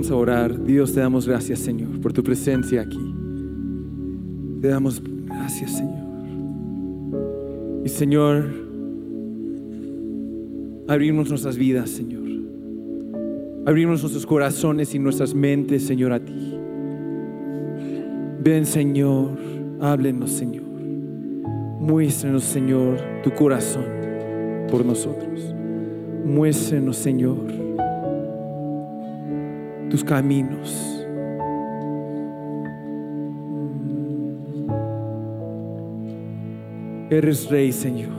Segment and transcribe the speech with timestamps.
[0.00, 0.64] vamos a orar.
[0.64, 3.14] Dios, te damos gracias, Señor, por tu presencia aquí.
[4.62, 6.06] Te damos gracias, Señor.
[7.84, 8.46] Y Señor,
[10.88, 12.22] abrimos nuestras vidas, Señor.
[13.66, 16.54] Abrimos nuestros corazones y nuestras mentes, Señor, a ti.
[18.42, 19.36] Ven, Señor,
[19.82, 20.64] háblenos, Señor.
[21.78, 23.84] Muéstrenos, Señor, tu corazón
[24.70, 25.54] por nosotros.
[26.24, 27.69] Muéstrenos, Señor,
[29.90, 30.86] tus caminos.
[37.10, 38.12] Eres rey, Señor.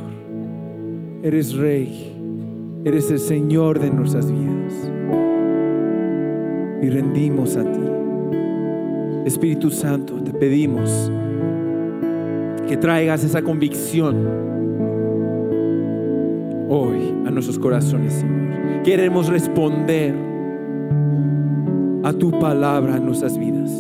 [1.24, 2.14] Eres rey.
[2.84, 4.92] Eres el Señor de nuestras vidas.
[6.82, 7.80] Y rendimos a ti.
[9.26, 11.12] Espíritu Santo, te pedimos
[12.68, 14.28] que traigas esa convicción
[16.68, 18.84] hoy a nuestros corazones, Señor.
[18.84, 20.31] Queremos responder
[22.04, 23.72] a tu palabra en nuestras vidas.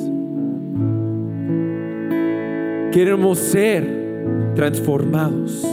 [2.91, 5.65] Queremos ser transformados.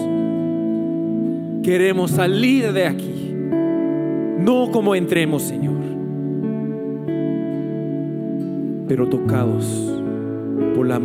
[1.63, 3.35] Queremos salir de aquí,
[4.39, 5.77] no como entremos, Señor,
[8.87, 9.93] pero tocados
[10.75, 10.99] por la,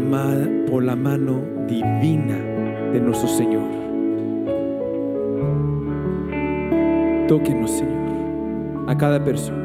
[0.96, 2.38] mano divina
[2.94, 3.68] de nuestro Señor.
[7.28, 9.63] Tóquenos, Señor, a cada persona.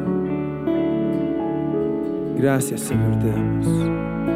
[2.39, 3.67] Gracias, Señor, te damos.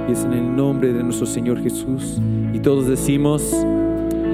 [0.08, 2.18] Y es en el nombre de nuestro Señor Jesús.
[2.52, 3.54] Y todos decimos,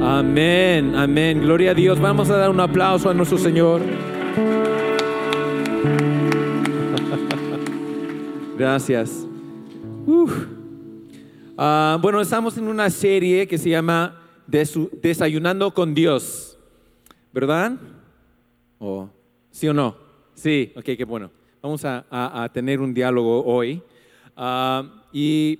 [0.02, 1.42] amén, amén.
[1.42, 2.01] Gloria a Dios.
[2.01, 3.83] Vamos a dar un aplauso a nuestro Señor.
[8.58, 9.27] Gracias.
[10.07, 10.30] Uh,
[12.01, 16.58] bueno, estamos en una serie que se llama Desayunando con Dios,
[17.34, 17.78] ¿verdad?
[18.78, 19.11] ¿O,
[19.51, 19.95] ¿Sí o no?
[20.33, 21.38] Sí, ok, qué bueno.
[21.61, 23.83] Vamos a, a, tener un diálogo hoy.
[24.36, 25.58] Uh, y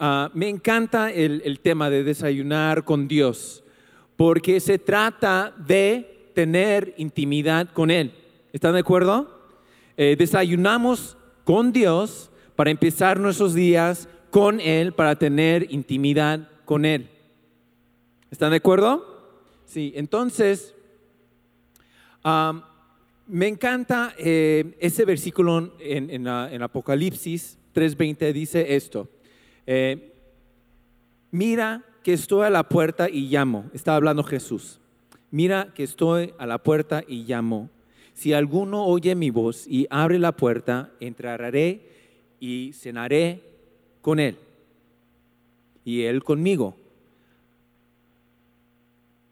[0.00, 3.62] uh, me encanta el, el, tema de desayunar con Dios,
[4.16, 8.14] porque se trata de tener intimidad con Él.
[8.54, 9.38] ¿Están de acuerdo?
[9.98, 17.10] Eh, desayunamos con Dios para empezar nuestros días con Él, para tener intimidad con Él.
[18.30, 19.04] ¿Están de acuerdo?
[19.66, 20.74] Sí, entonces...
[22.24, 22.62] Um,
[23.26, 29.08] me encanta eh, ese versículo en, en, en Apocalipsis 3:20 dice esto.
[29.66, 30.12] Eh,
[31.36, 33.66] Mira que estoy a la puerta y llamo.
[33.74, 34.80] Está hablando Jesús.
[35.30, 37.68] Mira que estoy a la puerta y llamo.
[38.14, 41.90] Si alguno oye mi voz y abre la puerta, entraré
[42.40, 43.42] y cenaré
[44.00, 44.38] con él.
[45.84, 46.74] Y él conmigo.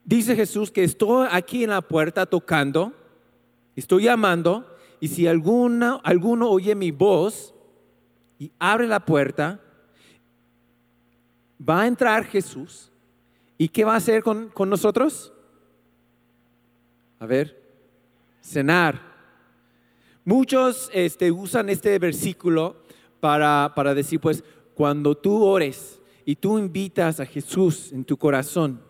[0.05, 2.93] Dice Jesús que estoy aquí en la puerta tocando
[3.77, 4.67] Estoy llamando
[5.01, 7.55] y si alguna, alguno oye mi voz
[8.39, 9.61] y abre la puerta,
[11.61, 12.91] va a entrar Jesús.
[13.57, 15.33] ¿Y qué va a hacer con, con nosotros?
[17.19, 17.63] A ver,
[18.41, 19.01] cenar.
[20.25, 22.77] Muchos este, usan este versículo
[23.21, 24.43] para, para decir, pues,
[24.75, 28.81] cuando tú ores y tú invitas a Jesús en tu corazón,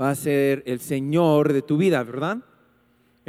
[0.00, 2.38] va a ser el Señor de tu vida, ¿verdad?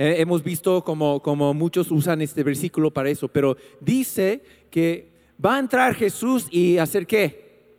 [0.01, 5.11] Eh, hemos visto como, como muchos usan este versículo para eso, pero dice que
[5.43, 7.75] va a entrar Jesús y hacer qué?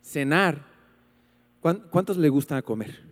[0.00, 0.64] Cenar.
[1.60, 3.02] ¿Cuántos le gusta comer?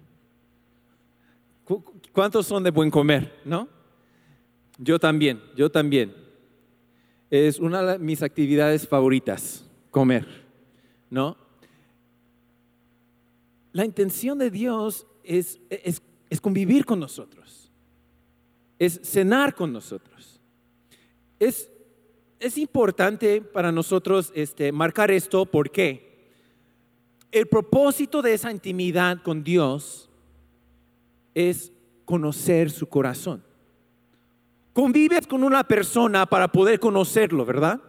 [2.12, 3.41] ¿Cuántos son de buen comer?
[3.44, 3.66] ¿No?
[4.78, 6.15] Yo también, yo también.
[7.31, 10.28] Es una de mis actividades favoritas, comer,
[11.10, 11.36] ¿no?
[13.72, 16.00] La intención de Dios es, es,
[16.30, 17.64] es convivir con nosotros
[18.78, 20.41] es cenar con nosotros.
[21.38, 21.71] Es,
[22.41, 26.15] es importante para nosotros este, marcar esto porque
[27.32, 30.09] el propósito de esa intimidad con Dios
[31.34, 31.72] es
[32.04, 33.42] conocer su corazón.
[34.72, 37.80] Convives con una persona para poder conocerlo, ¿verdad?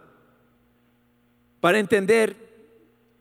[1.60, 2.36] Para entender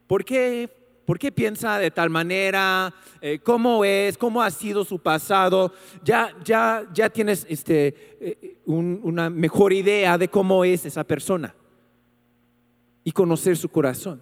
[0.08, 2.94] por qué ¿Por qué piensa de tal manera?
[3.22, 4.18] Eh, ¿Cómo es?
[4.18, 5.72] ¿Cómo ha sido su pasado?
[6.04, 11.56] Ya, ya, ya tienes este, eh, un, una mejor idea de cómo es esa persona.
[13.08, 14.20] y conocer su corazón.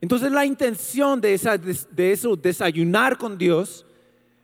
[0.00, 3.84] Entonces la intención de, esa, de eso, desayunar con Dios,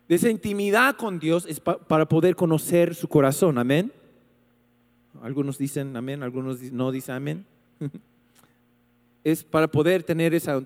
[0.08, 3.58] de esa intimidad con Dios, es para poder conocer su corazón.
[3.58, 3.92] Amén.
[5.22, 7.46] Algunos dicen amén, algunos no dicen amén.
[9.26, 10.62] es para poder tener esa uh,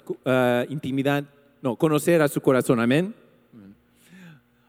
[0.68, 1.24] intimidad,
[1.62, 2.78] no, conocer a su corazón.
[2.78, 3.14] Amén.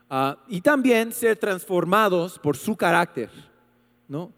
[0.10, 3.30] Uh, y también ser transformados por su carácter.
[4.08, 4.32] ¿no?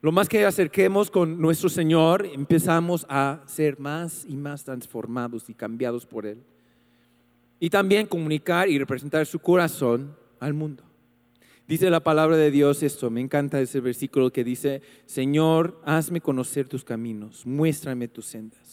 [0.00, 5.54] Lo más que acerquemos con nuestro Señor, empezamos a ser más y más transformados y
[5.54, 6.42] cambiados por Él.
[7.60, 10.82] Y también comunicar y representar su corazón al mundo.
[11.68, 16.68] Dice la palabra de Dios esto, me encanta ese versículo que dice, Señor, hazme conocer
[16.68, 18.63] tus caminos, muéstrame tus sendas.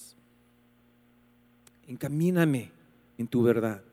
[1.92, 2.72] Encamíname
[3.18, 3.84] en tu verdad.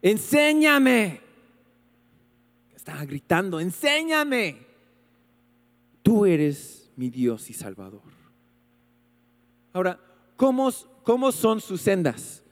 [0.00, 1.20] Enséñame.
[2.74, 4.68] Estaba gritando, enséñame
[6.08, 8.00] tú eres mi Dios y Salvador.
[9.74, 10.00] Ahora,
[10.36, 10.70] ¿cómo,
[11.02, 12.42] cómo son sus sendas?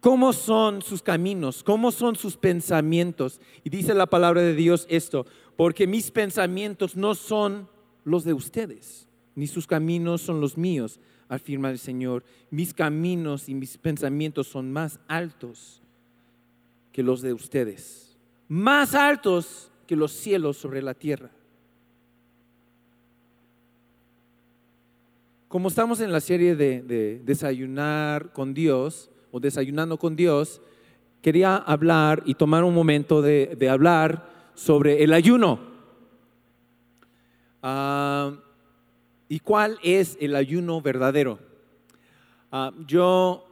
[0.00, 1.62] ¿Cómo son sus caminos?
[1.62, 3.38] ¿Cómo son sus pensamientos?
[3.64, 5.26] Y dice la palabra de Dios esto,
[5.58, 7.68] porque mis pensamientos no son
[8.04, 12.22] los de ustedes, ni sus caminos son los míos, afirma el Señor.
[12.50, 15.80] Mis caminos y mis pensamientos son más altos
[16.92, 18.18] que los de ustedes,
[18.48, 21.30] más altos que los cielos sobre la tierra.
[25.50, 30.62] como estamos en la serie de, desayunar con Dios o desayunando con Dios,
[31.22, 35.58] quería hablar y tomar un momento de, hablar sobre el ayuno.
[37.64, 38.32] Ah,
[39.30, 41.38] ¿Y cuál es el ayuno verdadero?
[42.52, 43.46] Ah, yo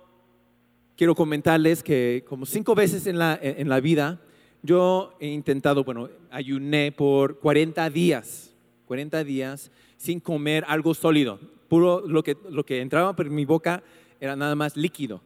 [0.97, 4.21] quiero comentarles que como cinco veces en la, en la vida,
[4.63, 8.53] yo he intentado, bueno, ayuné por 40 días,
[8.87, 11.39] 40 días sin comer algo sólido
[11.69, 13.83] puro, lo que, lo que entraba por mi boca
[14.21, 15.21] era nada más líquido.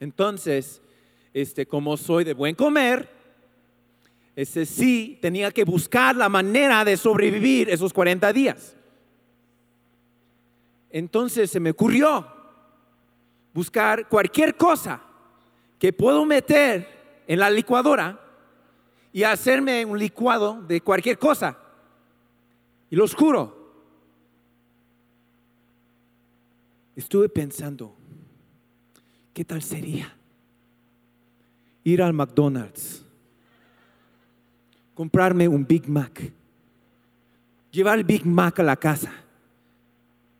[0.00, 0.82] Entonces,
[1.32, 3.08] este, como soy de buen comer,
[4.36, 8.76] ese sí tenía que buscar la manera de sobrevivir esos 40 días.
[10.94, 12.24] Entonces se me ocurrió
[13.52, 15.02] buscar cualquier cosa
[15.76, 18.20] que puedo meter en la licuadora
[19.12, 21.58] y hacerme un licuado de cualquier cosa.
[22.90, 23.72] Y lo juro,
[26.94, 27.96] estuve pensando,
[29.32, 30.14] ¿qué tal sería
[31.82, 33.04] ir al McDonald's,
[34.94, 36.30] comprarme un Big Mac,
[37.72, 39.23] llevar el Big Mac a la casa,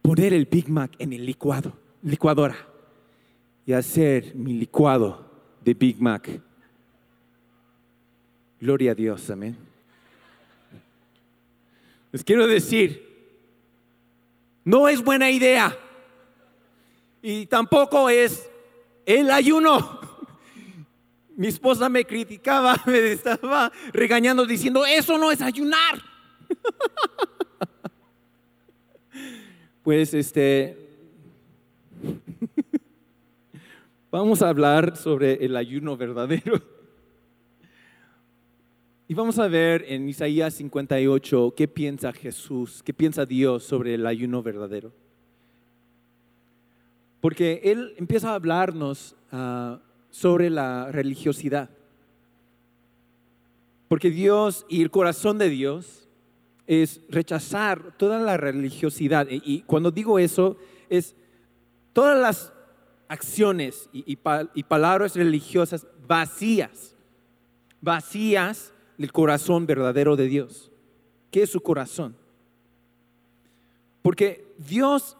[0.04, 1.72] poner el Big Mac en el licuado,
[2.02, 2.54] licuadora
[3.64, 5.24] y hacer mi licuado
[5.64, 6.28] de Big Mac?
[8.60, 9.56] Gloria a Dios, amén.
[12.12, 13.02] Les quiero decir,
[14.62, 15.74] no es buena idea
[17.22, 18.46] y tampoco es
[19.06, 20.00] el ayuno.
[21.34, 26.02] Mi esposa me criticaba, me estaba regañando diciendo, eso no es ayunar.
[29.84, 30.78] Pues este,
[34.10, 36.58] vamos a hablar sobre el ayuno verdadero.
[39.06, 44.06] Y vamos a ver en Isaías 58 qué piensa Jesús, qué piensa Dios sobre el
[44.06, 44.90] ayuno verdadero.
[47.20, 51.68] Porque él empieza a hablarnos ah, sobre la religiosidad.
[53.88, 56.03] Porque Dios y el corazón de Dios
[56.66, 59.26] es rechazar toda la religiosidad.
[59.30, 60.56] Y, cuando digo eso,
[60.88, 61.14] es
[61.92, 62.52] todas las
[63.08, 66.94] acciones y, palabras religiosas vacías,
[67.80, 70.70] vacías del corazón verdadero de Dios.
[71.30, 72.16] ¿Qué es su corazón?
[74.02, 75.16] Porque Dios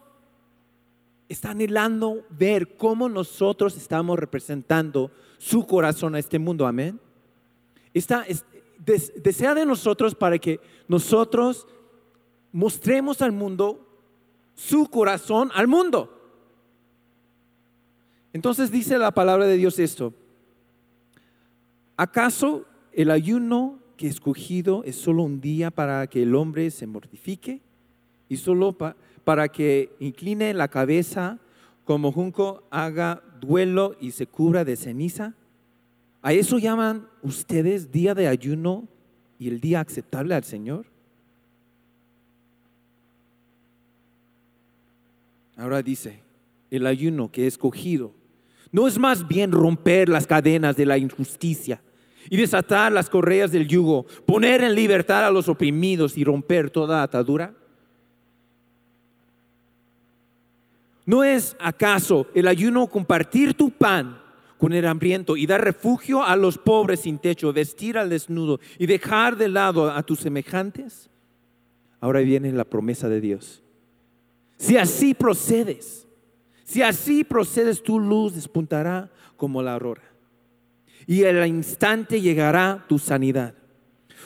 [1.27, 6.67] está anhelando ver cómo nosotros estamos representando su corazón a este mundo.
[6.67, 6.99] Amén.
[7.93, 8.25] Está,
[8.77, 11.67] desea de nosotros para que nosotros
[12.51, 13.85] mostremos al mundo
[14.55, 16.11] su corazón al mundo.
[18.33, 20.13] Entonces dice la palabra de Dios esto.
[21.97, 27.61] ¿Acaso el ayuno que escogido es solo un día para que el hombre se mortifique
[28.27, 28.75] y solo
[29.23, 31.39] para que incline la cabeza
[31.85, 35.33] como junco haga duelo y se cubra de ceniza?
[36.25, 38.87] ¿A eso llaman ustedes día de ayuno
[39.37, 40.87] y el día aceptable al Señor?
[45.55, 46.23] Ahora dice,
[46.71, 48.11] el ayuno que he escogido
[48.71, 51.79] no es más bien romper las cadenas de la injusticia
[52.27, 57.03] y desatar las correas del yugo, poner en libertad a los oprimidos y romper toda
[57.03, 57.53] atadura.
[61.05, 64.24] ¿No es acaso el ayuno compartir tu pan
[64.57, 68.85] con el hambriento y dar refugio a los pobres sin techo, vestir al desnudo y
[68.85, 71.09] dejar de lado a tus semejantes?
[71.99, 73.63] Ahora viene la promesa de Dios.
[74.57, 76.07] Si así procedes,
[76.63, 80.03] si así procedes, tu luz despuntará como la aurora.
[81.07, 83.53] Y al instante llegará tu sanidad.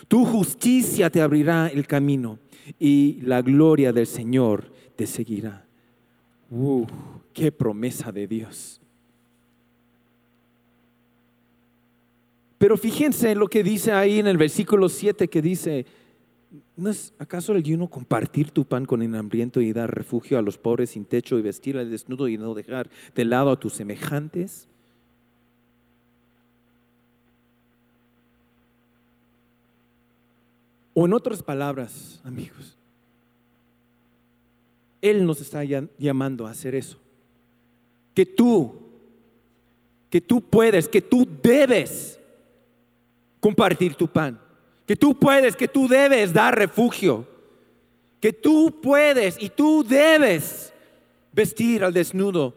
[0.07, 2.39] Tu justicia te abrirá el camino
[2.79, 5.65] y la gloria del Señor te seguirá.
[6.49, 6.85] Uh,
[7.33, 8.78] qué promesa de Dios.
[12.59, 15.85] Pero fíjense lo que dice ahí en el versículo 7 que dice,
[16.75, 20.41] ¿no es acaso el ayuno compartir tu pan con el hambriento y dar refugio a
[20.41, 23.73] los pobres sin techo y vestir al desnudo y no dejar de lado a tus
[23.73, 24.67] semejantes?
[30.93, 32.77] O en otras palabras, amigos,
[35.01, 36.97] Él nos está llamando a hacer eso.
[38.13, 38.73] Que tú,
[40.09, 42.18] que tú puedes, que tú debes
[43.39, 44.39] compartir tu pan.
[44.85, 47.27] Que tú puedes, que tú debes dar refugio.
[48.19, 50.73] Que tú puedes y tú debes
[51.31, 52.55] vestir al desnudo.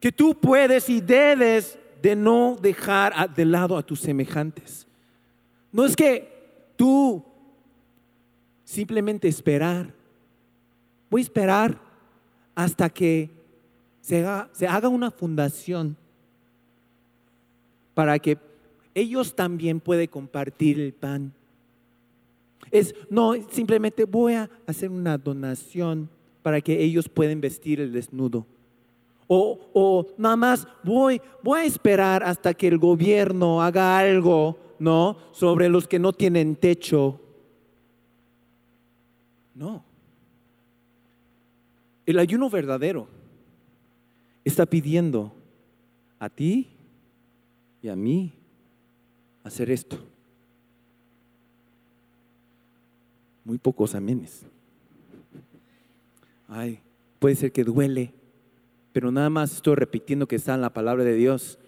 [0.00, 4.86] Que tú puedes y debes de no dejar de lado a tus semejantes.
[5.70, 6.28] No es que
[6.76, 7.24] tú
[8.64, 9.92] simplemente esperar.
[11.10, 11.78] Voy a esperar
[12.54, 13.30] hasta que
[14.00, 15.96] se haga, una fundación
[17.94, 18.36] para que
[18.94, 21.32] ellos también puedan compartir el pan.
[22.70, 26.08] Es, no, simplemente voy a hacer una donación
[26.42, 28.46] para que ellos puedan vestir el desnudo.
[29.26, 35.16] O, o, nada más voy, voy a esperar hasta que el gobierno haga algo, ¿no?
[35.32, 37.20] Sobre los que no tienen techo.
[39.54, 39.84] No.
[42.04, 43.06] El ayuno verdadero
[44.44, 45.32] está pidiendo
[46.18, 46.68] a ti
[47.80, 48.32] y a mí
[49.44, 49.98] hacer esto.
[53.44, 54.42] Muy pocos amenes.
[56.48, 56.80] Ay,
[57.18, 58.12] puede ser que duele,
[58.92, 61.58] pero nada más estoy repitiendo que está en la palabra de Dios.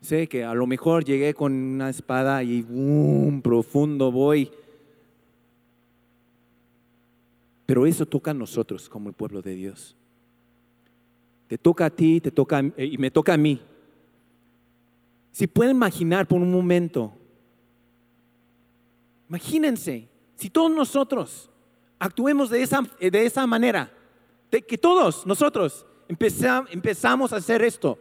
[0.00, 4.50] Sé que a lo mejor llegué con una espada y un profundo voy
[7.70, 9.94] Pero eso toca a nosotros como el pueblo de Dios.
[11.46, 13.60] Te toca a ti, te toca y me toca a mí.
[15.32, 17.12] Si pueden imaginar por un momento,
[19.28, 21.50] imagínense, si todos nosotros
[21.98, 23.92] actuemos de esa, de esa manera,
[24.50, 27.98] de que todos nosotros empezamos a hacer esto.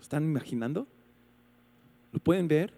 [0.00, 0.86] ¿Están imaginando?
[2.12, 2.74] ¿Lo pueden ver?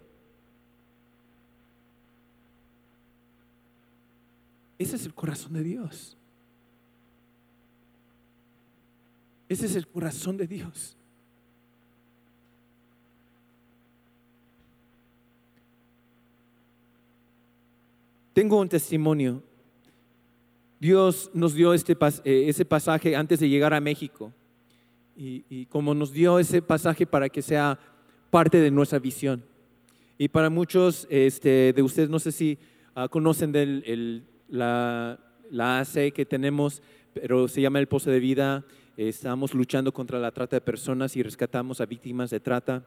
[4.78, 6.16] Ese es el corazón de Dios.
[9.48, 10.96] Ese es el corazón de Dios.
[18.32, 19.42] Tengo un testimonio.
[20.78, 24.32] Dios nos dio este, eh, ese pasaje antes de llegar a México.
[25.18, 27.78] Y, como nos dio ese pasaje para que sea
[28.30, 29.42] parte de nuestra visión.
[30.18, 32.58] Y para muchos este, de ustedes, no sé si
[32.94, 35.18] ah, conocen el la,
[35.50, 36.82] la AC que tenemos,
[37.14, 38.64] pero se llama el Pozo de Vida.
[38.96, 42.82] Estamos luchando contra la trata de personas y rescatamos a víctimas de trata.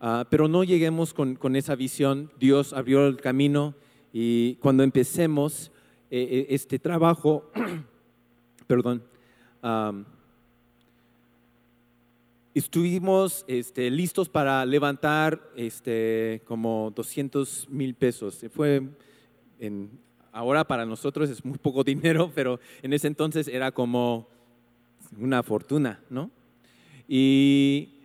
[0.00, 2.30] Ah, pero no lleguemos con, esa visión.
[2.38, 3.74] Dios abrió el camino
[4.12, 5.72] y cuando empecemos
[6.10, 7.50] eh, eh, este trabajo,
[8.66, 9.02] perdón,
[12.52, 18.44] estuvimos este, listos para levantar este, como 200 mil pesos.
[18.52, 18.82] Fue
[20.32, 24.35] ahora para nosotros es muy poco dinero, pero en ese entonces era como
[25.18, 26.30] una fortuna, ¿no?
[27.08, 27.96] Y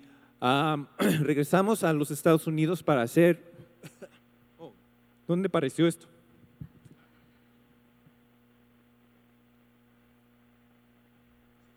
[1.22, 3.51] regresamos a los Estados Unidos para hacer...
[4.58, 4.74] Oh,
[5.27, 6.08] ¿Dónde pareció esto?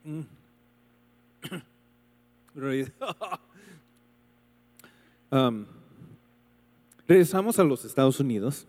[0.05, 0.23] Mm.
[7.07, 8.67] regresamos a los Estados Unidos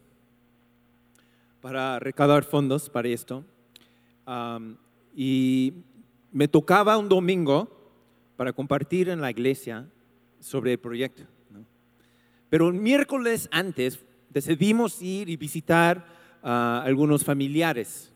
[1.61, 3.45] para recaudar fondos para esto.
[5.15, 5.73] y
[6.35, 7.69] me tocaba un domingo
[8.35, 9.87] para compartir en la iglesia
[10.41, 11.23] sobre el proyecto.
[12.49, 16.05] Pero el miércoles antes decidimos ir y visitar
[16.43, 18.11] a algunos familiares.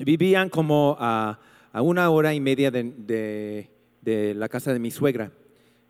[0.00, 1.38] Vivían como a,
[1.74, 3.70] una hora y media de,
[4.34, 5.30] la casa de mi suegra.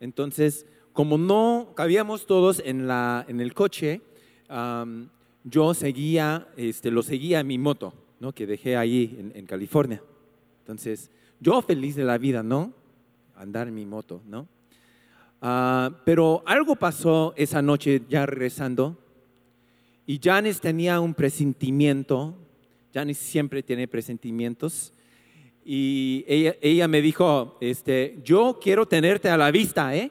[0.00, 2.90] Entonces, como no cabíamos todos en,
[3.40, 4.02] el coche,
[5.44, 8.34] yo seguía, este, lo seguía en mi moto, ¿no?
[8.34, 10.02] Que dejé ahí en, en California.
[10.60, 11.10] Entonces,
[11.42, 12.72] yo feliz de la vida, ¿no?
[13.34, 14.46] Andar en mi moto, ¿no?
[15.40, 18.96] Ah, pero algo pasó esa noche ya regresando
[20.06, 22.36] y Janis tenía un presentimiento,
[22.94, 24.92] Janis siempre tiene presentimientos,
[25.64, 30.10] y ella, me dijo, este, yo quiero tenerte a la vista, ¿eh?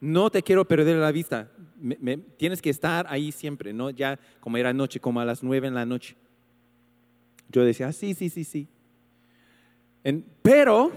[0.00, 1.50] No te quiero perder la vista,
[2.38, 3.90] tienes que estar ahí siempre, ¿no?
[3.90, 6.16] Ya como era noche, como a las nueve en la noche.
[7.50, 8.66] Yo decía, ah, sí, sí, sí,
[10.42, 10.92] pero,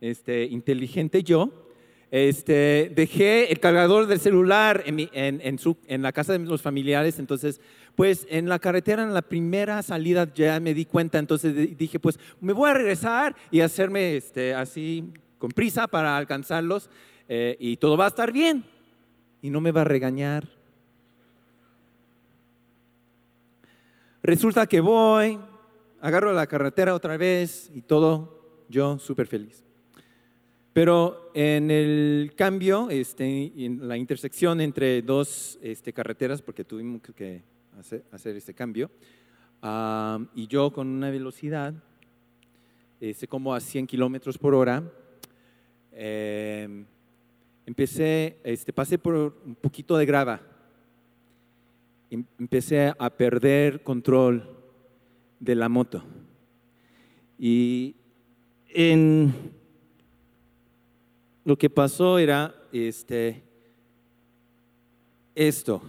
[0.00, 1.50] este, inteligente yo,
[2.10, 7.60] este, dejé el cargador del celular en, la casa de los familiares, entonces,
[7.94, 12.18] pues en la carretera, en la primera salida ya me di cuenta, entonces dije, pues
[12.40, 16.90] me voy a regresar y hacerme este, así con prisa para alcanzarlos
[17.28, 18.64] eh, y todo va a estar bien.
[19.40, 20.46] Y no me va a regañar.
[24.22, 25.38] Resulta que voy,
[26.02, 29.64] agarro la carretera otra vez y todo, yo súper feliz.
[30.72, 37.42] Pero en el cambio, este, en la intersección entre dos este, carreteras, porque tuvimos que
[38.10, 38.90] hacer, este cambio,
[40.34, 41.72] y yo con una velocidad,
[43.00, 44.82] este, como a 100 kilómetros por hora,
[45.92, 46.84] em,
[47.64, 50.40] empecé, este, pasé por un poquito de grava,
[52.10, 54.51] em, empecé a perder control
[55.42, 56.04] de la moto.
[57.36, 57.96] Y
[58.68, 59.34] en
[61.44, 63.42] lo que pasó era este,
[65.34, 65.82] esto.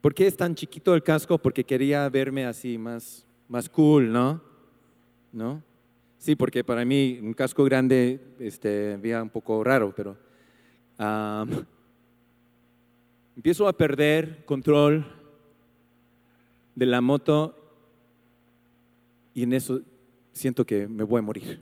[0.00, 1.36] ¿Por qué es tan chiquito el casco?
[1.36, 4.40] Porque quería verme así más, más cool, ¿no?
[5.30, 5.62] ¿No?
[6.16, 10.16] Sí, porque para mí un casco grande este, veía un poco raro, pero
[13.36, 15.04] empiezo a perder control
[16.74, 17.65] de la moto
[19.36, 19.82] y en eso
[20.32, 21.60] siento que me voy a morir.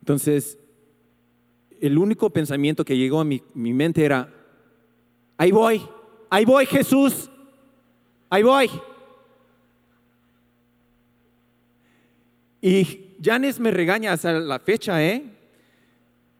[0.00, 0.58] Entonces,
[1.80, 4.28] el único pensamiento que llegó a mi, mente era,
[5.36, 5.80] ahí voy,
[6.28, 7.30] ahí voy Jesús,
[8.28, 8.68] ahí voy.
[12.60, 15.22] Y Janes me regaña hasta la fecha, ¿eh?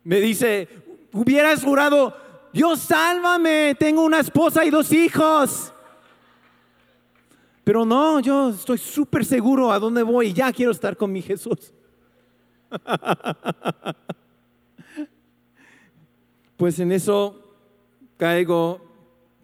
[0.02, 0.68] Me dice,
[1.12, 2.16] hubieras jurado,
[2.52, 5.72] Dios sálvame, tengo una esposa y dos hijos.
[7.64, 11.72] Pero no, yo estoy súper seguro a dónde voy ya quiero estar con mi Jesús.
[16.62, 17.56] Pues en eso
[18.16, 18.80] caigo,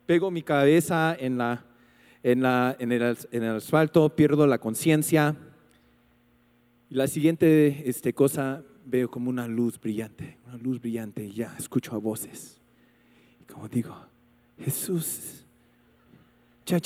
[0.07, 1.65] pego mi cabeza en, la,
[2.23, 5.35] en, la, en, el, en el asfalto, pierdo la conciencia.
[6.89, 11.57] Y la siguiente este, cosa veo como una luz brillante, una luz brillante y ya
[11.59, 12.61] escucho a voces.
[13.43, 13.97] Y como digo,
[14.57, 15.45] Jesús,
[16.67, 16.79] ya.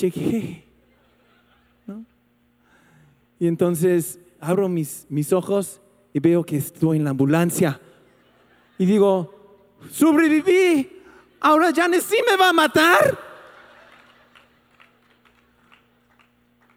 [3.39, 5.81] Y entonces abro mis, mis ojos
[6.13, 7.79] y veo que estoy en la ambulancia.
[8.77, 9.33] Y digo,
[9.91, 11.01] sobreviví,
[11.39, 13.17] ahora ya sí me va a matar.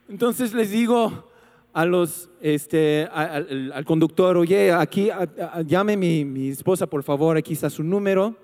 [0.09, 1.29] Entonces les digo
[1.73, 5.09] a los, este, al, conductor, oye, aquí,
[5.65, 8.35] llame mi, mi esposa, por favor, aquí está su número.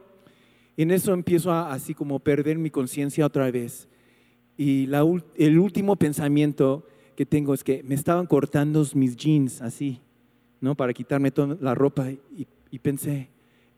[0.75, 3.87] Y en eso empiezo a, así como perder mi conciencia otra vez.
[4.57, 5.03] Y la,
[5.35, 10.01] el último pensamiento que tengo es que me estaban cortando mis jeans así.
[10.63, 10.75] ¿no?
[10.75, 12.07] Para quitarme toda la ropa
[12.71, 13.27] y, pensé,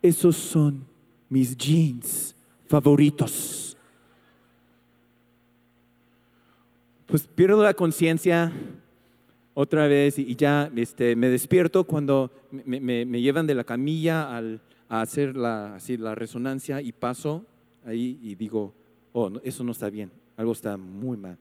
[0.04, 0.86] esos son
[1.28, 2.36] mis jeans
[2.67, 3.76] favoritos.
[7.08, 8.54] Pues pierdo la conciencia
[9.56, 15.02] otra vez y, ya este, me despierto cuando me, llevan de la camilla al, a
[15.02, 17.43] hacer la, así, la resonancia y paso
[17.84, 18.76] ahí y digo,
[19.12, 21.39] oh, eso no está bien, algo está muy mal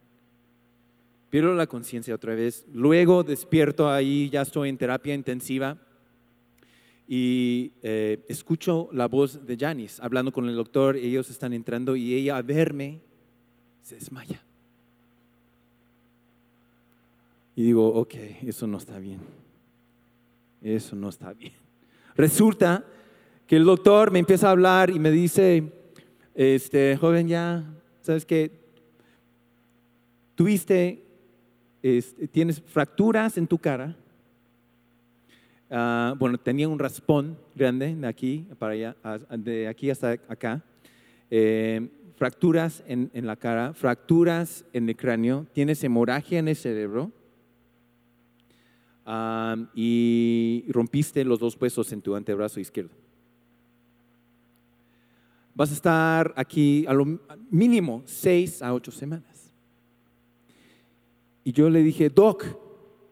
[1.35, 2.64] pierdo la conciencia otra vez.
[2.73, 5.77] Luego despierto ahí, ya estoy en terapia intensiva
[7.09, 10.94] y eh, escucho la voz de Janice hablando con el doctor.
[10.94, 13.01] Ellos están entrando y ella a verme
[13.83, 14.40] se desmaya.
[17.57, 18.14] Y digo, ok,
[18.47, 19.18] eso no está bien.
[20.62, 21.55] Eso no está bien.
[22.14, 22.85] Resulta
[23.49, 25.73] que el doctor me empieza a hablar y me dice,
[26.33, 27.64] este joven ya,
[28.03, 28.53] ¿sabes qué?
[30.37, 31.03] Tuviste
[32.33, 33.94] tienes fracturas en tu cara.
[35.70, 38.97] Ah, bueno, tenía un raspón grande de aquí para allá,
[39.37, 40.62] de aquí hasta acá.
[41.31, 47.11] Eh, fracturas en, la cara, fracturas en el cráneo, tienes hemorragia en el cerebro
[49.05, 52.94] ah, y rompiste los dos huesos en tu antebrazo izquierdo.
[55.55, 57.20] vas a estar aquí a lo
[57.51, 59.34] mínimo seis a ocho semanas.
[61.44, 62.44] Y yo le dije, Doc,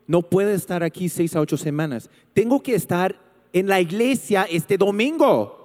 [0.07, 2.11] no puede estar aquí seis a ocho semanas.
[2.33, 3.17] Tengo que estar
[3.53, 5.59] en la iglesia este domingo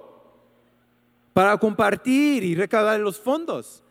[1.32, 3.82] para compartir y recaudar los fondos.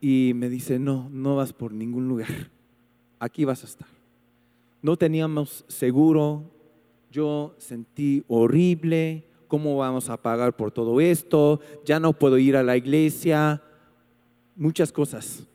[0.00, 2.50] Y me dice, no, no vas por ningún lugar.
[3.18, 3.88] Aquí vas a estar.
[4.82, 6.44] No teníamos seguro.
[7.10, 9.24] Yo sentí horrible.
[9.48, 11.60] ¿Cómo vamos a pagar por todo esto?
[11.84, 13.62] Ya no puedo ir a la iglesia.
[14.54, 15.46] Muchas cosas.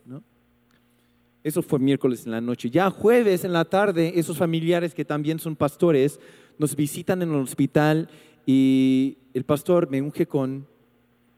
[1.44, 2.70] Eso fue miércoles en la noche.
[2.70, 6.20] Ya jueves en la tarde, esos familiares que también son pastores
[6.58, 8.10] nos visitan en el hospital
[8.46, 10.66] y el pastor me unge con,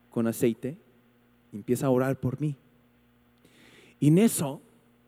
[0.09, 0.77] con aceite
[1.51, 2.55] y empieza a orar por mí.
[3.99, 4.61] Y en eso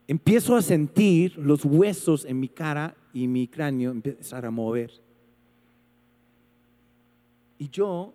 [0.07, 4.91] empiezo a sentir los huesos en mi cara y mi cráneo empezar a mover.
[7.59, 8.13] Y yo,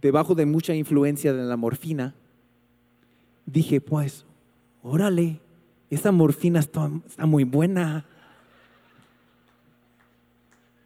[0.00, 2.14] debajo de mucha influencia de la morfina,
[3.46, 4.24] dije, pues,
[4.88, 5.40] órale,
[5.90, 8.04] esa morfina está, muy buena.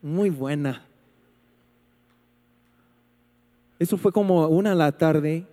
[0.01, 0.85] Muy buena.
[3.79, 5.47] Eso fue como una la tarde.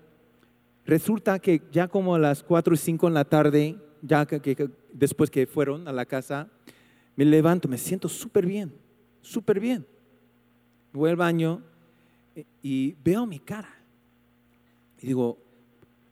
[0.86, 5.30] Resulta que ya como a las cuatro y cinco en la tarde, ya que, después
[5.30, 6.48] que fueron a la casa,
[7.16, 8.74] me levanto, me siento súper bien,
[9.22, 9.86] súper bien.
[10.94, 11.62] Voy al baño
[12.36, 13.70] eh, y veo mi cara.
[15.00, 15.38] Y digo,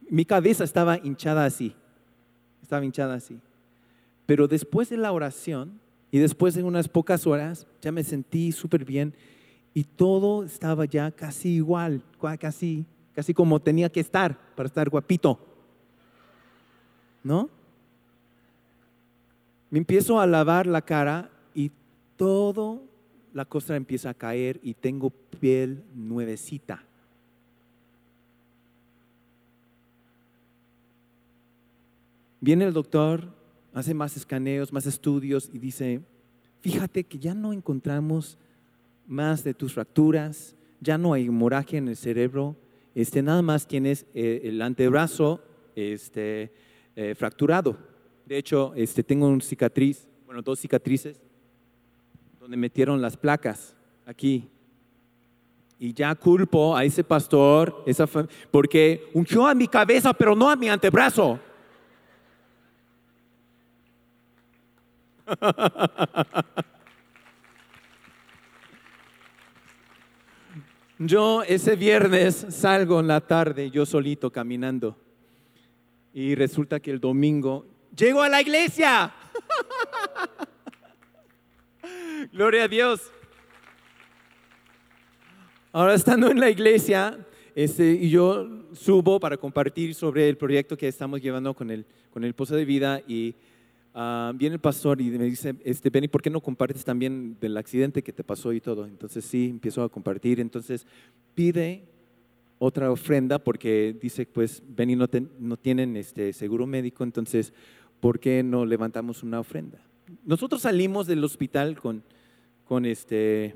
[0.09, 1.75] mi cabeza estaba hinchada así,
[2.67, 3.39] estaba hinchada así.
[4.25, 5.79] Pero después de la oración
[6.11, 9.13] y después de unas pocas horas, ya me sentí súper bien
[9.73, 12.03] y todo estaba ya casi igual,
[12.37, 15.39] casi, casi como tenía que estar para estar guapito.
[17.23, 17.49] ¿No?
[19.69, 21.71] Me empiezo a lavar la cara y
[22.17, 22.81] todo
[23.33, 26.83] la costra empieza a caer y tengo piel nuevecita.
[32.47, 33.27] Viene el doctor,
[33.73, 35.99] hace más escaneos, más estudios y dice,
[36.61, 38.37] fíjate que ya no encontramos
[39.05, 42.55] más de tus fracturas, ya no hay hemorragia en el cerebro,
[42.95, 45.43] este, nada más tienes eh, el antebrazo
[45.75, 46.53] este,
[46.95, 47.77] eh, fracturado.
[48.25, 51.19] De hecho, este, tengo una cicatriz, bueno, dos cicatrices,
[52.39, 54.47] donde metieron las placas aquí.
[55.79, 58.07] Y ya culpo a ese pastor, esa
[58.49, 61.41] porque ungió a mi cabeza, pero no a mi antebrazo.
[70.99, 74.97] Yo ese viernes salgo en la tarde, yo solito caminando.
[76.11, 79.13] Y resulta que el domingo llego a la iglesia.
[82.33, 83.11] Gloria a Dios.
[85.71, 87.19] Ahora estando en la iglesia,
[87.53, 92.33] este, yo subo para compartir sobre el proyecto que estamos llevando con el, con el
[92.33, 93.35] Pozo de Vida y
[93.99, 97.57] Ah, viene el pastor y me dice, este, Benny, ¿por qué no compartes también del
[97.57, 98.85] accidente que te pasó y todo?
[98.85, 100.39] Entonces sí, empiezo a compartir.
[100.39, 100.85] Entonces
[101.33, 101.83] pide
[102.59, 105.07] otra ofrenda porque dice, pues Benny no,
[105.39, 107.53] no tienen este, seguro médico, entonces,
[107.99, 109.79] ¿por qué no levantamos una ofrenda?
[110.23, 112.03] Nosotros salimos del hospital con,
[112.65, 113.55] con este,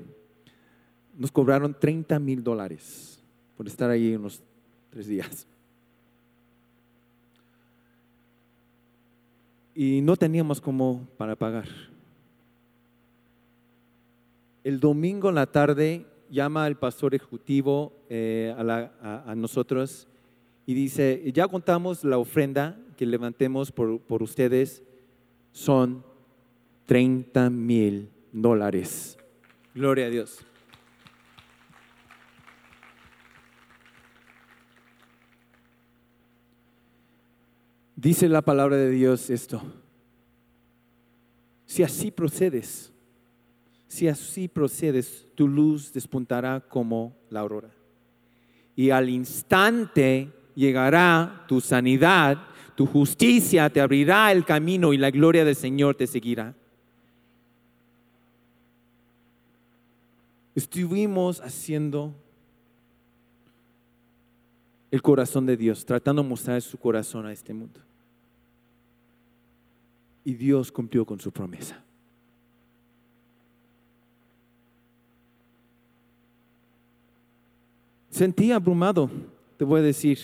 [1.16, 3.22] nos cobraron 30 mil dólares
[3.56, 4.42] por estar ahí unos
[4.90, 5.46] tres días.
[9.74, 11.68] Y no teníamos como para pagar.
[14.64, 20.06] El domingo en la tarde llama el pastor ejecutivo eh, a, nosotros
[20.66, 24.82] y dice, ya contamos la ofrenda que levantemos por, por ustedes,
[25.50, 26.04] son
[26.86, 29.18] 30 mil dólares.
[29.74, 30.44] Gloria a Dios.
[38.02, 39.62] Dice la palabra de Dios esto.
[41.66, 42.92] Si así procedes,
[43.86, 47.70] si así procedes, tu luz despuntará como la aurora.
[48.74, 52.38] Y al instante llegará tu sanidad,
[52.74, 56.56] tu justicia te abrirá el camino y la gloria del Señor te seguirá.
[60.56, 62.12] Estuvimos haciendo
[64.90, 67.80] el corazón de Dios, tratando de mostrar su corazón a este mundo
[70.24, 71.82] y Dios cumplió con su promesa.
[78.10, 79.10] Sentí abrumado,
[79.56, 80.18] te voy a decir,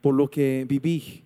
[0.00, 1.22] por lo que viví.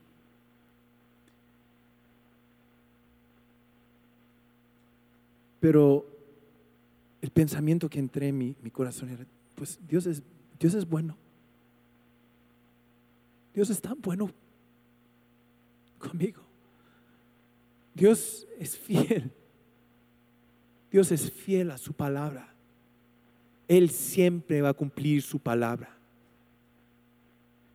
[5.59, 6.07] Pero
[7.21, 10.23] el pensamiento que entré en mi, mi corazón era, pues Dios es,
[10.59, 11.17] Dios es bueno.
[13.55, 14.31] Dios es tan bueno
[16.01, 16.43] conmigo.
[17.95, 19.31] Dios es fiel.
[20.91, 22.53] Dios es fiel a su palabra.
[23.69, 25.97] Él siempre va a cumplir su palabra.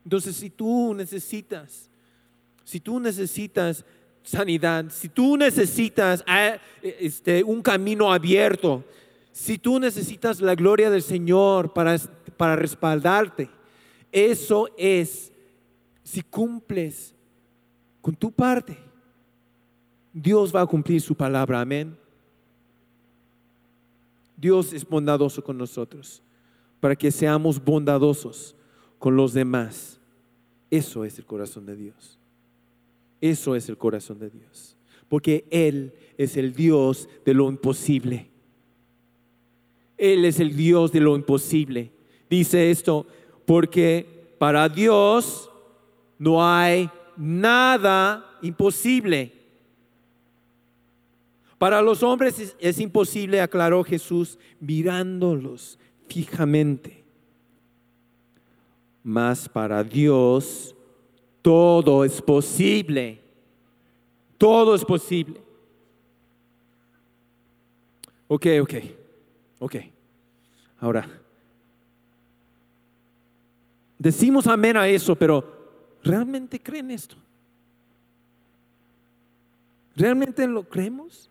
[0.04, 1.90] Entonces, si tú necesitas,
[2.64, 3.86] si tú necesitas
[4.22, 8.84] sanidad, si tú necesitas ah, este, un camino abierto,
[9.32, 11.98] si tú necesitas la gloria del Señor para,
[12.38, 13.50] para respaldarte,
[14.12, 15.32] eso es
[16.04, 17.15] si cumples
[18.06, 18.78] con tu parte.
[20.14, 21.98] Dios va a cumplir su palabra, amén.
[24.38, 26.22] Dios es bondadoso con nosotros
[26.80, 28.56] para que seamos bondadosos
[29.00, 30.00] con los demás.
[30.70, 32.20] Eso es el corazón de Dios.
[33.22, 34.78] Eso es el corazón de Dios.
[35.10, 38.30] Porque Él es el Dios de lo imposible.
[39.98, 41.92] Él es el Dios de lo imposible.
[42.30, 43.08] Dice esto,
[43.48, 45.50] porque para Dios
[46.20, 49.34] no hay nada imposible.
[51.58, 57.04] Para los hombres es, imposible, aclaró Jesús, mirándolos fijamente.
[59.04, 60.76] Mas para Dios
[61.42, 63.22] todo es posible.
[64.38, 65.42] Todo es posible.
[68.28, 68.74] Ok, ok,
[69.60, 69.76] ok.
[70.80, 71.08] Ahora,
[73.98, 75.55] decimos amén a eso, pero
[76.06, 77.18] ¿realmente creen esto?
[79.96, 81.30] ¿Realmente lo creemos?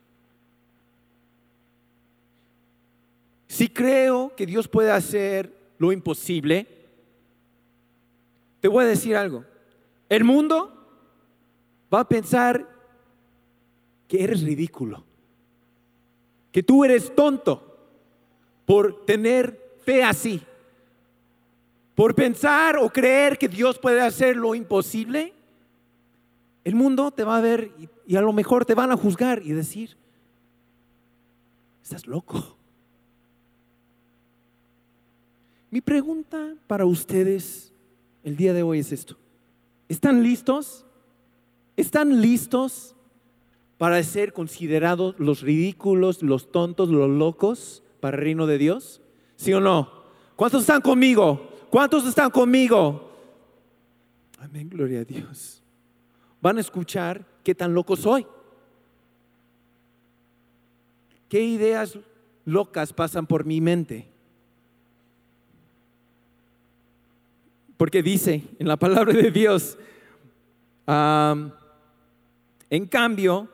[3.47, 6.67] Si creo que Dios puede hacer lo imposible,
[8.61, 9.45] te voy a decir algo.
[10.09, 10.71] El mundo
[11.93, 12.69] va a pensar
[14.09, 15.05] que eres ridículo,
[16.51, 17.79] que tú eres tonto
[18.67, 20.43] por tener fe así,
[21.95, 25.33] por pensar o creer que Dios puede hacer lo imposible.
[26.65, 27.71] El mundo te va a ver
[28.07, 29.97] y, a lo mejor te van a juzgar y decir,
[31.83, 32.57] estás loco.
[35.71, 37.73] Mi pregunta para ustedes
[38.23, 39.17] el día de hoy es esto.
[39.89, 40.87] ¿Están listos?
[41.77, 42.97] ¿Están listos
[43.77, 49.03] para ser considerados los ridículos, los tontos, los locos para el reino de Dios?
[49.37, 49.91] ¿Sí o no?
[50.37, 51.54] ¿Cuántos están conmigo?
[51.75, 53.11] ¿Cuántos están conmigo?
[54.39, 55.61] Amén, gloria a Dios.
[56.41, 58.25] Van a escuchar qué tan loco soy.
[61.29, 61.99] ¿Qué ideas
[62.45, 64.07] locas pasan por mi mente?
[67.77, 69.77] Porque dice en la palabra de Dios,
[70.87, 71.51] en
[72.89, 73.49] cambio,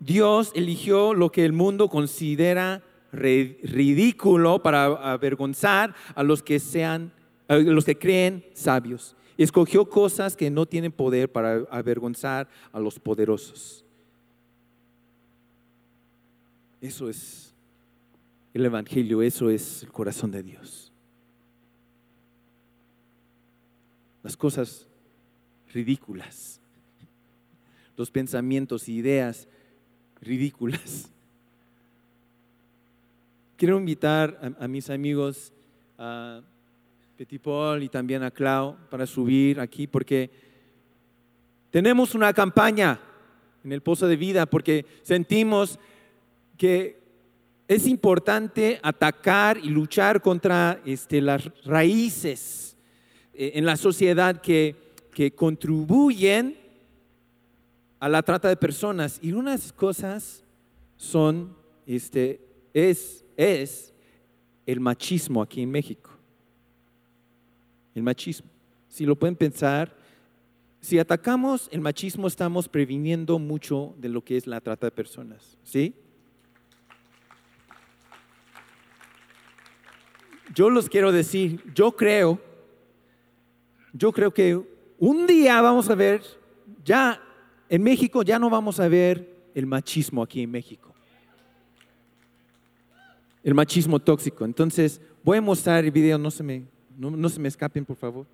[0.00, 7.12] Dios eligió lo que el mundo considera ridículo para avergonzar a los que sean,
[7.48, 9.16] los que creen sabios.
[9.38, 13.84] Escogió cosas que no tienen poder para avergonzar a los poderosos.
[16.80, 17.54] Eso es
[18.54, 20.92] el Evangelio, eso es el corazón de Dios.
[24.26, 24.88] las cosas
[25.72, 26.60] ridículas,
[27.96, 29.46] los pensamientos, ideas
[30.20, 31.08] ridículas.
[33.56, 35.52] Quiero invitar a, mis amigos,
[35.96, 36.42] a
[37.16, 40.30] Petit Paul y también a Clau, para subir aquí, porque
[41.70, 43.00] tenemos una campaña
[43.64, 45.78] en el Pozo de Vida, porque sentimos
[46.58, 47.00] que
[47.68, 52.76] es importante atacar y luchar contra este, las raíces
[53.32, 54.84] eh, en la sociedad que,
[55.34, 56.58] contribuyen
[57.98, 59.18] a la trata de personas.
[59.22, 60.44] Y unas cosas
[60.98, 62.38] son, este,
[62.74, 63.94] es, es
[64.66, 66.15] el machismo aquí en México.
[67.96, 68.48] El machismo.
[68.88, 69.92] Si lo pueden pensar,
[70.80, 75.58] si atacamos el machismo estamos previniendo mucho de lo que es la trata de personas.
[75.64, 75.96] ¿Sí?
[80.54, 82.40] Yo los quiero decir, yo creo
[83.96, 84.60] yo creo que
[84.98, 86.22] un día vamos a ver,
[86.84, 87.20] ya
[87.68, 90.94] en México ya no vamos a ver el machismo aquí en México.
[93.42, 94.44] El machismo tóxico.
[94.44, 96.66] Entonces, voy a mostrar el video, no se me,
[96.98, 98.26] no, se me escapen, por favor.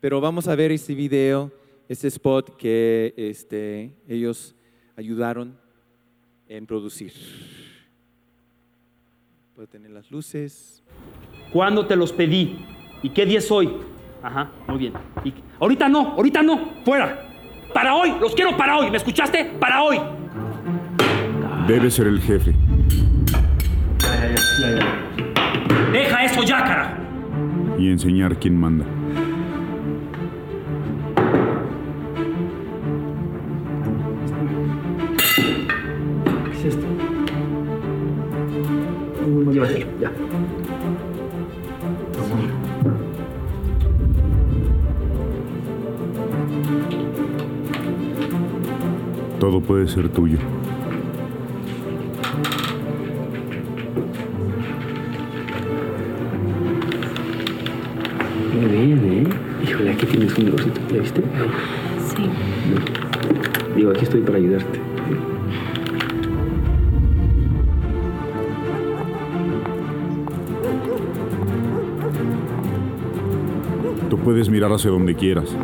[0.00, 1.50] Pero vamos a ver este video,
[1.88, 4.54] este spot que este, ellos
[4.96, 5.56] ayudaron
[6.48, 7.12] en producir.
[9.54, 10.82] Puedo tener las luces.
[11.52, 12.66] ¿Cuándo te los pedí?
[13.02, 13.70] ¿Y qué día es hoy?
[14.22, 14.94] Ajá, muy bien.
[15.60, 17.30] ahorita no, ahorita no, fuera.
[17.72, 19.44] Para hoy, los quiero para hoy, ¿me escuchaste?
[19.60, 20.00] Para hoy.
[21.66, 22.54] Debe ser el jefe.
[25.92, 26.93] Deja eso ya, cara.
[27.78, 28.84] Y enseñar quién manda.
[49.40, 50.38] Todo puede ser tuyo.
[74.88, 75.54] Donde quieras.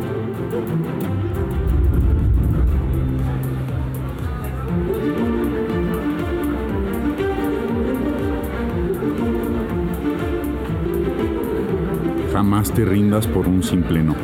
[12.33, 14.15] Jamás te rindas por un simple no.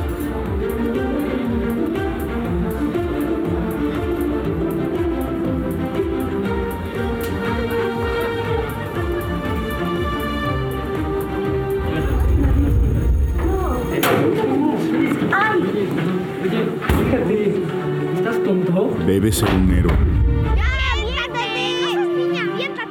[19.28, 19.44] ¡Ya,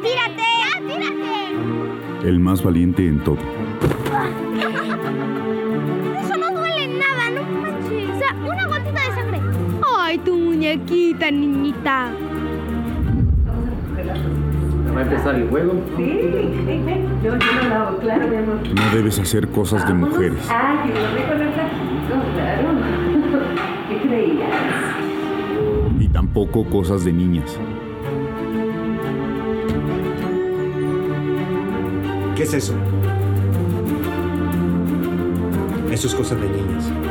[0.03, 0.49] tírate!
[2.25, 3.38] El más valiente en todo.
[6.20, 8.11] Eso no duele nada, no manches.
[8.11, 9.40] O sea, una gotita de sangre.
[9.99, 12.11] ¡Ay, tu muñequita, niñita!
[14.94, 15.72] Va a empezar el juego.
[15.96, 16.05] Yo,
[17.22, 18.59] yo no lo hago, claro, mi amor.
[18.75, 20.46] No debes hacer cosas de mujeres.
[20.46, 21.45] Que lo
[26.37, 27.51] Y tampoco cosas de niñas.
[32.37, 32.75] ¿Qué es eso?
[35.90, 37.06] Eso es cosa de niñas.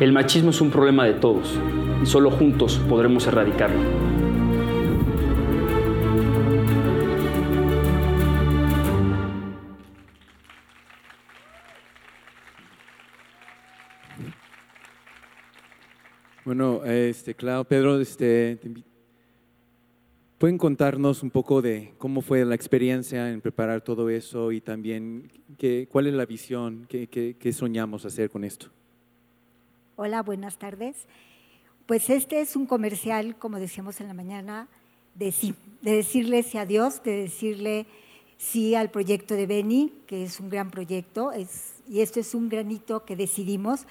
[0.00, 1.58] El machismo es un problema de todos
[2.02, 3.80] y solo juntos podremos erradicarlo.
[16.44, 18.58] Bueno, este, claro, Pedro, este,
[20.38, 25.30] ¿pueden contarnos un poco de cómo fue la experiencia en preparar todo eso y también
[25.58, 27.06] qué, cuál es la visión, qué-
[27.38, 28.68] qué soñamos hacer con esto?
[30.00, 31.08] Hola, buenas tardes.
[31.86, 34.68] Pues este es un comercial, como decíamos en la mañana,
[35.16, 37.84] de sí, de decirle sí a Dios, de decirle
[38.36, 42.48] sí al proyecto de Beni, que es un gran proyecto, es, y esto es un
[42.48, 43.86] granito que decidimos.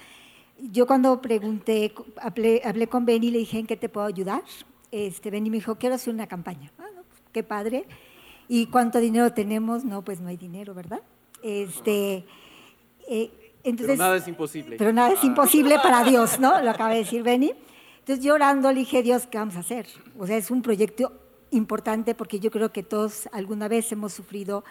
[0.72, 4.44] Yo cuando pregunté, hablé, hablé con Beni, le dije, ¿en qué te puedo ayudar?
[4.90, 6.72] Este, Beni me dijo, quiero hacer una campaña.
[6.78, 7.84] Ah, no, pues, qué padre.
[8.48, 9.84] ¿Y cuánto dinero tenemos?
[9.84, 11.02] No, pues no hay dinero, ¿verdad?
[11.42, 12.24] Este,
[13.10, 13.30] eh,
[13.70, 14.76] entonces, nada es imposible.
[14.76, 16.60] Pero nada es imposible para Dios, ¿no?
[16.62, 17.52] Lo acaba de decir Benny.
[18.00, 19.86] Entonces llorando le dije, Dios, ¿qué vamos a hacer?
[20.18, 21.12] O sea, es un proyecto
[21.50, 24.64] importante porque yo creo que todos alguna vez hemos sufrido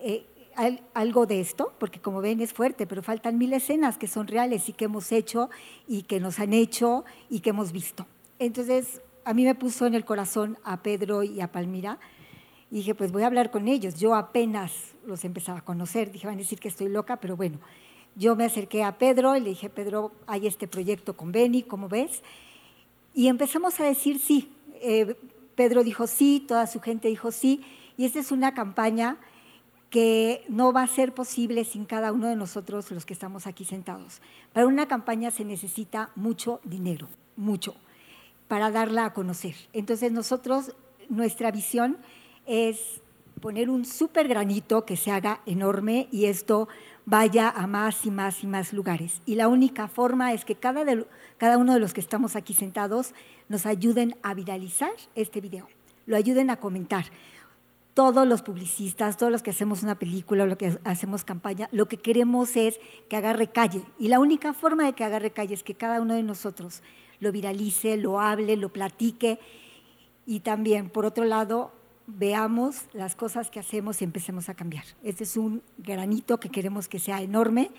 [0.00, 4.06] eh, al- algo de esto, porque como ven es fuerte, pero faltan mil escenas que
[4.06, 5.50] son reales y que hemos hecho
[5.86, 8.06] y que nos han hecho y que hemos visto.
[8.38, 11.98] Entonces, a mí me puso en el corazón a Pedro y a Palmira
[12.70, 13.94] y dije, pues voy a hablar con ellos.
[13.98, 14.72] Yo apenas
[15.06, 17.58] los empezaba a conocer, dije, van a decir que estoy loca, pero bueno,
[18.16, 21.88] yo me acerqué a Pedro y le dije, Pedro, hay este proyecto con Beni, ¿cómo
[21.88, 22.22] ves?
[23.14, 24.50] Y empezamos a decir sí.
[24.80, 25.16] Eh,
[25.54, 27.62] Pedro dijo sí, toda su gente dijo sí,
[27.96, 29.18] y esta es una campaña
[29.90, 33.64] que no va a ser posible sin cada uno de nosotros los que estamos aquí
[33.64, 34.20] sentados.
[34.52, 37.74] Para una campaña se necesita mucho dinero, mucho,
[38.48, 39.54] para darla a conocer.
[39.72, 40.72] Entonces nosotros,
[41.08, 41.98] nuestra visión
[42.46, 43.00] es
[43.40, 46.68] poner un súper granito que se haga enorme y esto
[47.06, 49.22] vaya a más y más y más lugares.
[49.24, 51.06] Y la única forma es que cada, de-
[51.38, 53.14] cada uno de los que estamos aquí sentados
[53.48, 55.68] nos ayuden a viralizar este video,
[56.04, 57.06] lo ayuden a comentar.
[57.94, 61.96] Todos los publicistas, todos los que hacemos una película, lo que hacemos campaña, lo que
[61.96, 62.78] queremos es
[63.08, 63.82] que agarre calle.
[63.98, 66.82] Y la única forma de que agarre calle es que cada uno de nosotros
[67.20, 69.38] lo viralice, lo hable, lo platique
[70.26, 71.72] y también, por otro lado,
[72.06, 74.84] veamos las cosas que hacemos y empecemos a cambiar.
[75.02, 77.70] Este es un granito que queremos que sea enorme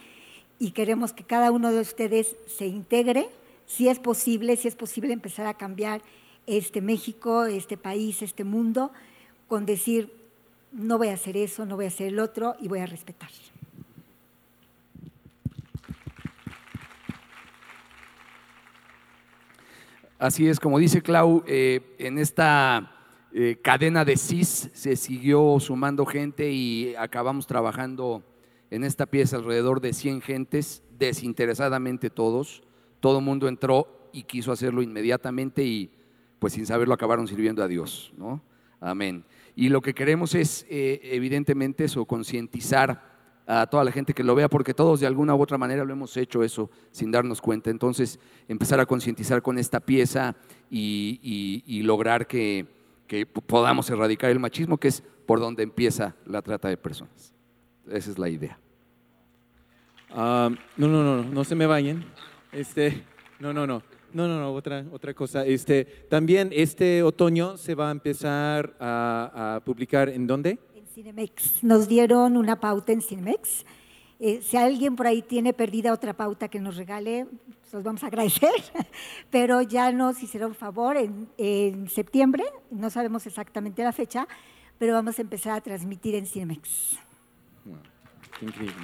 [0.59, 3.29] y queremos que cada uno de ustedes se integre,
[3.65, 6.01] si es posible, si es posible empezar a cambiar
[6.45, 8.91] este México, este país, este mundo,
[9.47, 10.11] con decir,
[10.71, 13.29] no voy a hacer eso, no voy a hacer el otro y voy a respetar.
[20.19, 22.96] Así es, como dice Clau, eh, en esta
[23.33, 28.23] eh, cadena de CIS se siguió sumando gente y acabamos trabajando
[28.71, 32.63] en esta pieza alrededor de 100 gentes, desinteresadamente todos.
[32.99, 35.91] Todo mundo entró y quiso hacerlo inmediatamente y
[36.39, 38.41] pues sin saberlo acabaron sirviendo a Dios, ¿no?
[38.79, 39.25] Amén.
[39.55, 43.17] Y lo que queremos es, eh, evidentemente, eso, concientizar
[43.47, 45.93] a toda la gente que lo vea, porque todos de alguna u otra manera lo
[45.93, 47.69] hemos hecho eso sin darnos cuenta.
[47.69, 50.35] Entonces, empezar a concientizar con esta pieza
[50.69, 52.76] y lograr que,
[53.07, 57.33] que podamos erradicar el machismo, que es por donde empieza la trata de personas.
[57.89, 58.59] Esa es la idea.
[60.09, 62.05] Ah, no, no, no, no, no se me vayan.
[62.51, 63.03] Este,
[63.39, 63.81] no, no, no.
[64.13, 65.45] No, no, no, otra, otra cosa.
[65.45, 70.59] Este, también este otoño se va a empezar a, a publicar en dónde?
[70.73, 73.65] En Cinemex nos dieron una pauta en Cinemex.
[74.19, 77.27] Eh, si alguien por ahí tiene perdida otra pauta que nos regale,
[77.71, 78.51] los vamos a agradecer.
[79.29, 84.27] Pero ya nos hicieron favor en, en septiembre, no sabemos exactamente la fecha,
[84.77, 86.99] pero vamos a empezar a transmitir en Cinemex.
[88.39, 88.75] Qué increíble.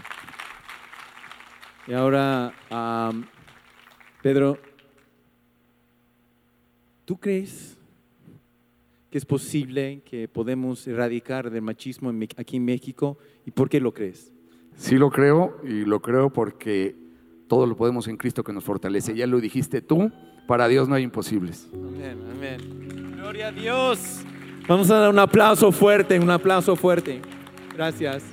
[1.88, 2.54] Y ahora,
[4.22, 4.58] Pedro,
[7.06, 7.78] ¿tú crees
[9.12, 13.18] que es posible que podemos erradicar el machismo aquí en México?
[13.46, 14.32] ¿Y por qué lo crees?
[14.76, 16.96] Sí lo creo y lo creo porque
[17.48, 19.16] todo lo podemos en Cristo que nos fortalece.
[19.16, 20.12] Ya lo dijiste tú,
[20.48, 21.70] para Dios no hay imposibles.
[21.74, 23.16] Amén, amén.
[23.18, 24.22] Gloria a Dios.
[24.68, 27.22] Vamos a dar un aplauso fuerte, un aplauso fuerte.
[27.74, 28.24] Gracias.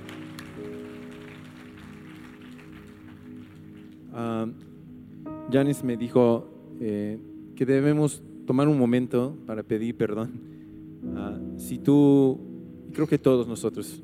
[5.51, 6.49] Janice me dijo
[6.81, 7.19] eh,
[7.57, 10.41] que debemos tomar un momento para pedir perdón.
[11.17, 12.39] Ah, si tú,
[12.93, 14.03] creo que todos nosotros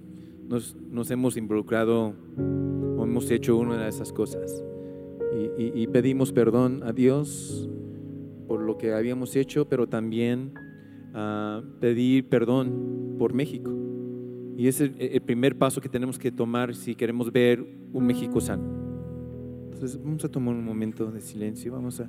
[0.48, 2.14] nos, nos hemos involucrado
[2.96, 4.62] o hemos hecho una de esas cosas
[5.58, 7.68] y, pedimos perdón a Dios
[8.46, 10.52] por lo que habíamos hecho, pero también
[11.14, 13.72] ah, pedir perdón por México.
[14.56, 18.40] Y ese es el, primer paso que tenemos que tomar si queremos ver un México
[18.40, 18.64] sano.
[19.72, 22.08] Entonces vamos a tomar un momento de silencio, vamos a-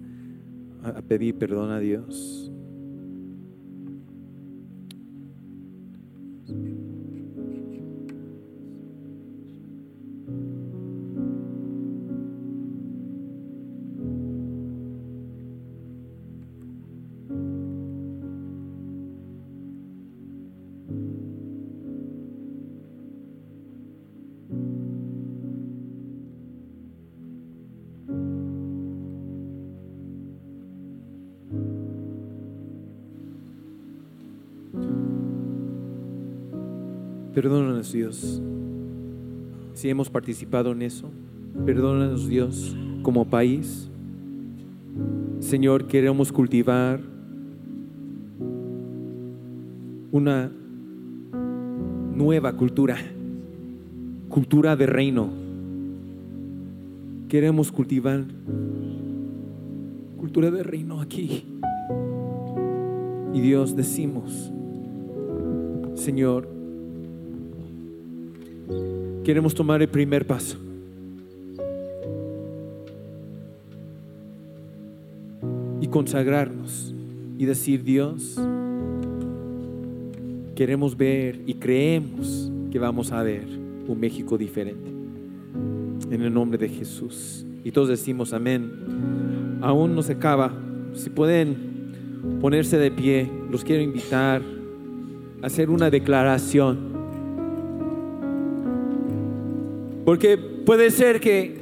[0.84, 2.51] a pedir perdón a Dios.
[37.38, 38.41] Perdónanos Dios
[39.75, 41.11] si hemos participado en eso.
[41.67, 43.91] Perdónanos Dios como país.
[45.39, 46.99] Señor, queremos cultivar
[50.11, 50.51] una
[52.15, 52.97] nueva cultura,
[54.29, 55.29] cultura de reino.
[57.29, 58.25] Queremos cultivar
[60.17, 61.43] cultura de reino aquí.
[63.31, 64.51] Y Dios decimos,
[65.93, 66.57] Señor,
[69.28, 70.57] queremos tomar el primer paso.
[75.82, 76.95] Y consagrarnos
[77.38, 78.39] y decir, Dios,
[80.55, 83.43] queremos ver y creemos que vamos a ver
[83.86, 84.89] un México diferente.
[86.09, 87.45] En el nombre de Jesús.
[87.65, 89.59] Y todos decimos amén.
[89.59, 90.53] Aún no se acaba.
[90.93, 94.41] Si pueden ponerse de pie, los quiero invitar
[95.41, 96.97] a hacer una declaración.
[100.08, 101.53] Porque puede ser que,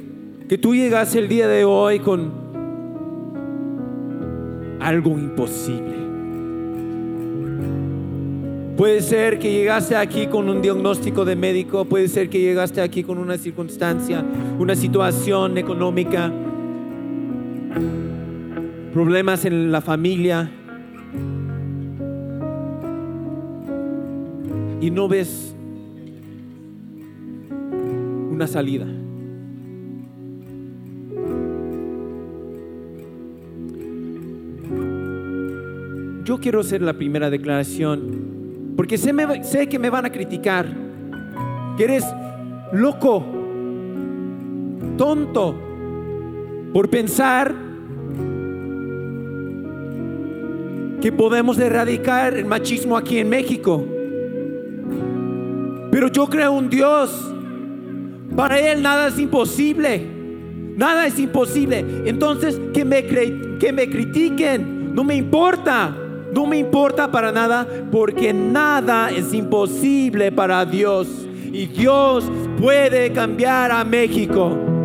[0.48, 2.30] que tú llegas el día de hoy con
[4.78, 5.96] algo imposible.
[8.76, 13.02] Puede ser que llegaste aquí con un diagnóstico de médico, puede ser que llegaste aquí
[13.02, 14.24] con una circunstancia,
[14.60, 16.32] una situación económica,
[18.92, 20.48] problemas en la familia
[24.80, 25.55] y no ves
[28.46, 28.86] salida.
[36.24, 40.66] Yo quiero hacer la primera declaración porque sé, sé que me van a criticar,
[41.76, 42.04] que eres
[42.72, 43.24] loco,
[44.98, 45.54] tonto,
[46.72, 47.54] por pensar
[51.00, 53.84] que podemos erradicar el machismo aquí en México.
[55.90, 57.35] Pero yo creo un Dios.
[58.36, 60.06] Para Él nada es imposible.
[60.76, 61.84] Nada es imposible.
[62.04, 64.94] Entonces, que me, que me critiquen.
[64.94, 65.96] No me importa.
[66.32, 71.08] No me importa para nada porque nada es imposible para Dios.
[71.50, 72.30] Y Dios
[72.60, 74.75] puede cambiar a México.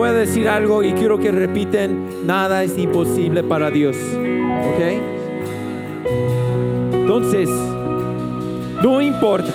[0.00, 3.98] Voy a decir algo y quiero que repiten, nada es imposible para Dios.
[3.98, 4.80] ¿Ok?
[6.94, 7.50] Entonces,
[8.82, 9.52] no importa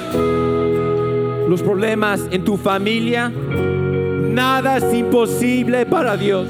[1.49, 6.47] los problemas en tu familia, nada es imposible para Dios.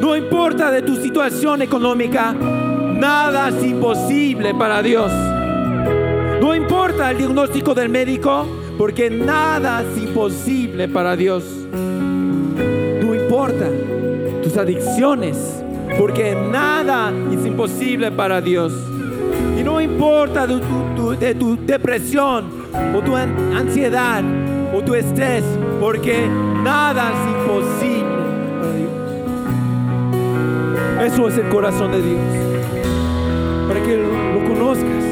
[0.00, 5.10] No importa de tu situación económica, nada es imposible para Dios.
[6.40, 8.46] No importa el diagnóstico del médico,
[8.78, 11.61] porque nada es imposible para Dios.
[13.42, 13.70] Importa
[14.40, 15.36] tus adicciones,
[15.98, 18.72] porque nada es imposible para Dios.
[19.58, 20.60] Y no importa de
[20.94, 22.44] tu, de tu depresión
[22.94, 24.22] o tu ansiedad
[24.72, 25.42] o tu estrés,
[25.80, 26.28] porque
[26.62, 28.04] nada es imposible
[28.60, 28.92] para Dios.
[31.12, 32.20] Eso es el corazón de Dios.
[33.66, 35.04] Para que lo, lo conozcas.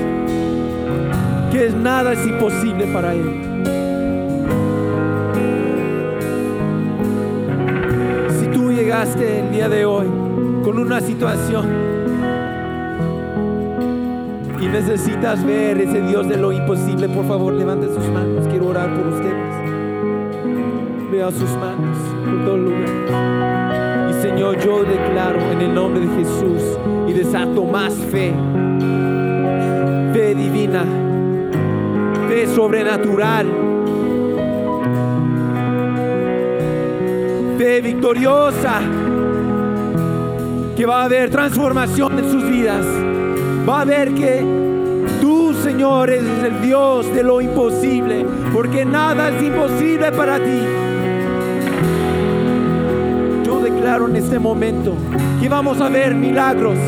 [1.50, 3.49] Que nada es imposible para Él.
[9.02, 10.06] El día de hoy
[10.62, 11.66] con una situación
[14.60, 18.46] y necesitas ver ese Dios de lo imposible, por favor, levante sus manos.
[18.48, 19.54] Quiero orar por ustedes.
[21.10, 21.96] Vea sus manos
[22.26, 24.10] por todo lugar.
[24.10, 26.78] Y Señor, yo declaro en el nombre de Jesús
[27.08, 28.34] y desato más fe.
[30.12, 30.84] Fe divina.
[32.28, 33.69] Fe sobrenatural.
[37.60, 38.80] Victoriosa.
[40.76, 42.86] Que va a haber transformación en sus vidas
[43.68, 44.42] va a ver que
[45.20, 50.60] tú, Señor, eres el Dios de lo imposible, porque nada es imposible para ti.
[53.44, 54.94] Yo declaro en este momento
[55.40, 56.78] que vamos a ver milagros,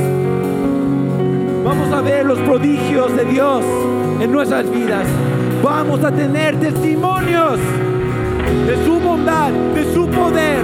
[1.64, 3.64] vamos a ver los prodigios de Dios
[4.20, 5.06] en nuestras vidas,
[5.62, 7.58] vamos a tener testimonios
[8.66, 10.62] de su bondad, de su poder,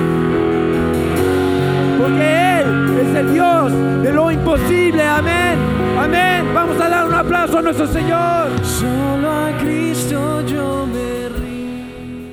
[1.99, 3.72] porque Él es el Dios
[4.03, 5.59] de lo imposible, amén.
[5.99, 6.55] Amén.
[6.55, 8.64] Vamos a dar un aplauso a nuestro Señor.
[8.64, 12.28] Solo a Cristo yo me rindo.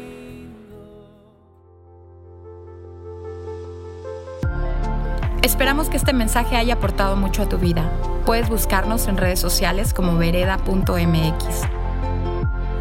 [5.42, 7.90] Esperamos que este mensaje haya aportado mucho a tu vida.
[8.26, 11.75] Puedes buscarnos en redes sociales como vereda.mx.